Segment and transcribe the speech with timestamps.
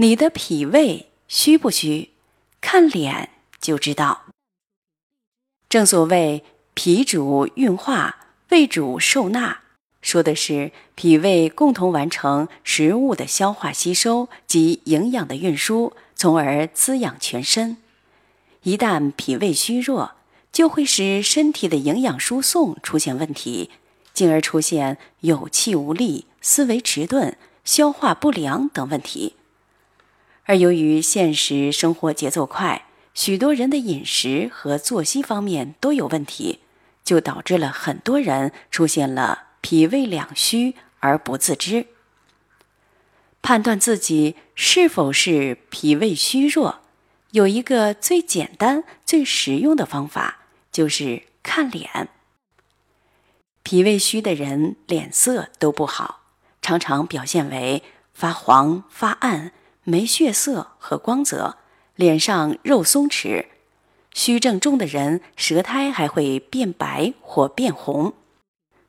[0.00, 2.12] 你的脾胃虚不虚？
[2.62, 3.28] 看脸
[3.60, 4.22] 就知道。
[5.68, 8.16] 正所谓脾主运化，
[8.48, 9.60] 胃主受纳，
[10.00, 17.76] 说的是脾胃共同完成食物的消化吸收及营养的运输，从而滋养全身。
[18.62, 20.12] 一旦脾胃虚弱，
[20.50, 23.68] 就会使身体的营养输送出现问题，
[24.14, 27.36] 进而出现有气无力、思维迟钝。
[27.62, 29.34] 消化不良等问题，
[30.44, 36.60] 而由于现实生活节奏快，许多人的饮食和作息方面都有问题，
[37.04, 41.86] 就导致了很多人出现了脾胃两虚而不自知。
[43.42, 46.80] 判断自己是否是脾胃虚弱，
[47.30, 52.08] 有一个最简单、最实用的方法，就是看脸。
[53.62, 56.20] 脾胃虚的人脸色都不好。
[56.60, 59.52] 常常表现为发黄、发暗、
[59.90, 61.56] 没血色和光泽，
[61.96, 63.46] 脸上肉松弛。
[64.14, 68.12] 虚症重的人，舌苔还会变白或变红。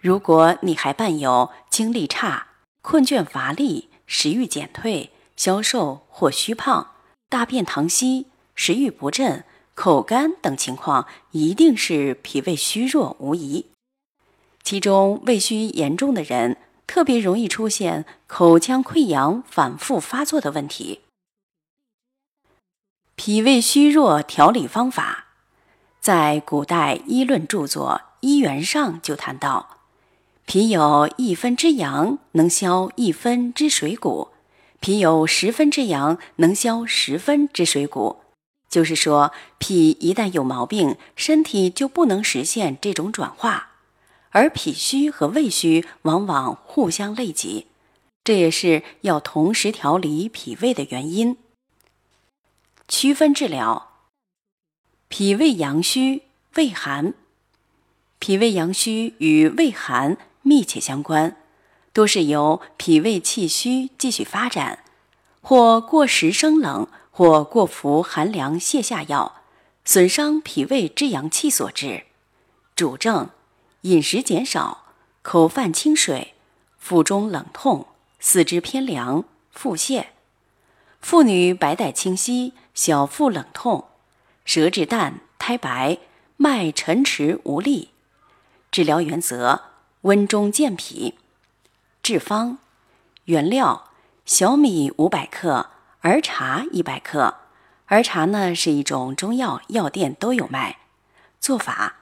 [0.00, 2.48] 如果你还伴有精力差、
[2.82, 6.88] 困倦乏力、食欲减退、消瘦或虚胖、
[7.28, 8.26] 大便溏稀、
[8.56, 9.44] 食欲不振、
[9.76, 13.66] 口干等情况，一定是脾胃虚弱无疑。
[14.64, 16.56] 其中胃虚严重的人。
[16.88, 21.02] 特别容易出现口腔溃疡反复发作的问题。
[23.14, 25.26] 脾胃虚弱调理方法，
[26.00, 29.78] 在古代医论著作《医源》上就谈到：
[30.46, 34.30] 脾有一分之阳，能消一分之水谷；
[34.80, 38.20] 脾有十分之阳，能消十分之水谷。
[38.70, 43.72] 就是说，脾一旦有毛病，身体就不能实现这种转化。
[44.30, 47.66] 而脾虚和胃虚往往互相累及，
[48.24, 51.36] 这也是要同时调理脾胃的原因。
[52.86, 53.92] 区分治疗：
[55.08, 56.22] 脾胃阳虚、
[56.56, 57.14] 胃寒。
[58.18, 61.36] 脾胃阳虚与胃寒密切相关，
[61.92, 64.84] 多是由脾胃气虚继续发展，
[65.40, 69.42] 或过食生冷，或过服寒凉泻下药，
[69.84, 72.04] 损伤脾胃之阳气所致。
[72.74, 73.30] 主症。
[73.82, 74.86] 饮食减少，
[75.22, 76.34] 口泛清水，
[76.80, 77.86] 腹中冷痛，
[78.18, 80.06] 四肢偏凉，腹泻；
[81.00, 83.86] 妇女白带清晰，小腹冷痛，
[84.44, 85.98] 舌质淡，苔白，
[86.36, 87.90] 脉沉迟无力。
[88.72, 89.60] 治疗原则：
[90.00, 91.14] 温中健脾。
[92.02, 92.58] 治方：
[93.26, 93.90] 原料
[94.26, 97.36] 小米五百克，儿茶一百克。
[97.86, 100.78] 儿茶呢是一种中药，药店都有卖。
[101.38, 101.94] 做法。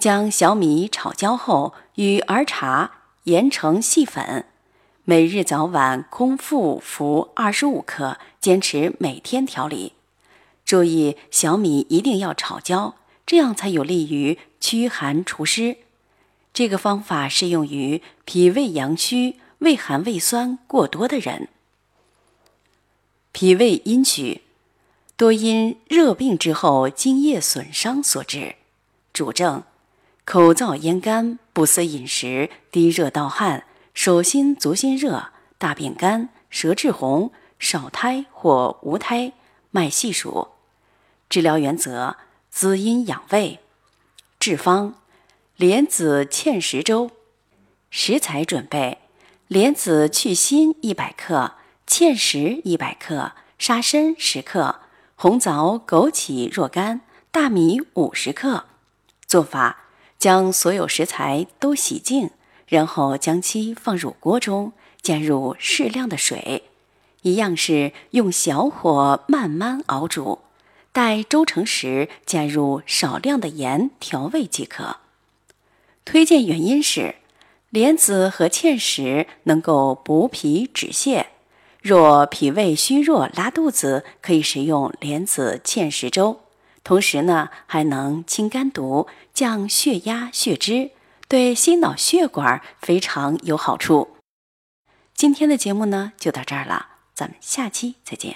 [0.00, 2.92] 将小米炒焦后，与儿茶
[3.24, 4.46] 研成细粉，
[5.04, 9.92] 每日早晚空腹服二十五克，坚持每天调理。
[10.64, 12.94] 注意，小米一定要炒焦，
[13.26, 15.76] 这样才有利于驱寒除湿。
[16.54, 21.48] 这个方法适用于脾胃阳虚、胃寒胃酸过多的人。
[23.32, 24.40] 脾胃阴虚，
[25.16, 28.56] 多因热病之后津液损伤所致，
[29.12, 29.62] 主症。
[30.24, 33.64] 口燥咽干，不思饮食，低热盗汗，
[33.94, 39.32] 手心足心热，大便干，舌质红，少苔或无苔，
[39.70, 40.48] 脉细数。
[41.28, 42.16] 治疗原则：
[42.48, 43.58] 滋阴养胃。
[44.38, 44.94] 治方：
[45.56, 47.10] 莲子芡实粥。
[47.90, 48.98] 食材准备：
[49.48, 51.54] 莲子去心一百克，
[51.88, 54.76] 芡实一百克，沙参十克，
[55.16, 57.00] 红枣、枸杞若干，
[57.32, 58.66] 大米五十克。
[59.26, 59.78] 做法。
[60.20, 62.30] 将所有食材都洗净，
[62.68, 66.64] 然后将其放入锅中，加入适量的水，
[67.22, 70.40] 一样是用小火慢慢熬煮。
[70.92, 74.98] 待粥成时，加入少量的盐调味即可。
[76.04, 77.14] 推荐原因是，
[77.70, 81.26] 莲子和芡实能够补脾止泻，
[81.80, 86.40] 若脾胃虚弱拉肚子，可以食用莲子芡实粥。
[86.82, 90.90] 同时呢，还能清肝毒、降血压、血脂，
[91.28, 94.08] 对心脑血管非常有好处。
[95.14, 96.86] 今天的节目呢，就到这儿了。
[97.14, 98.34] 咱们下期再见。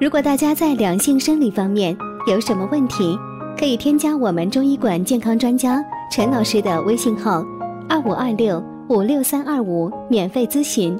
[0.00, 1.96] 如果大家在两性生理方面
[2.28, 3.18] 有什么问题，
[3.58, 7.44] 可以添加我们中医馆健康专家陈老师的微信号：
[7.88, 10.98] 二五二六五六三二五，免费咨询。